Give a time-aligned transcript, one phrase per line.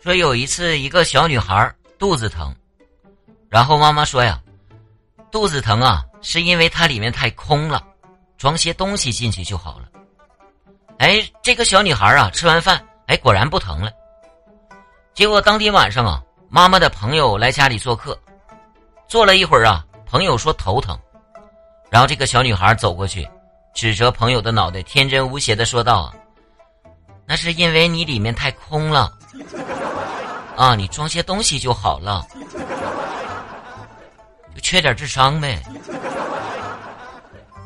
[0.00, 2.54] 说有一次一个小女孩肚子疼，
[3.48, 4.40] 然后妈妈说呀，
[5.30, 7.82] 肚子疼啊是因为它里面太空了，
[8.36, 9.88] 装些东西进去就好了。
[10.98, 13.90] 哎，这个小女孩啊吃完饭，哎果然不疼了。
[15.14, 18.16] 结果当天晚上啊，妈妈的朋友来家里做客，
[19.08, 20.96] 坐了一会儿啊，朋友说头疼，
[21.90, 23.28] 然后这个小女孩走过去，
[23.74, 26.14] 指着朋友的脑袋，天真无邪的说道
[27.26, 29.12] ：“那是因为你里面太空了，
[30.58, 32.26] 啊，你装些东西就好了，
[34.52, 35.62] 就缺点智商呗。”